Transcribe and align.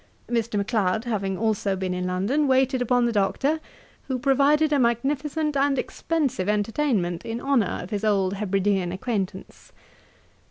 Mr. 0.27 0.55
Macleod 0.57 1.03
having 1.05 1.37
also 1.37 1.75
been 1.75 1.93
in 1.93 2.07
London, 2.07 2.47
waited 2.47 2.81
upon 2.81 3.05
the 3.05 3.11
Doctor, 3.11 3.59
who 4.07 4.17
provided 4.17 4.73
a 4.73 4.79
magnificent 4.79 5.55
and 5.55 5.77
expensive 5.77 6.49
entertainment 6.49 7.23
in 7.23 7.39
honour 7.39 7.77
of 7.83 7.91
his 7.91 8.03
old 8.03 8.33
Hebridean 8.33 8.91
acquaintance.' 8.91 9.71